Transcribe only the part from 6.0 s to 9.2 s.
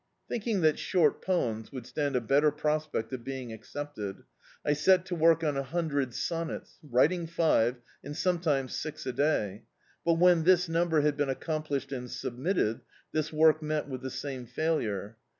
sonnets, writing five, and sometimes six a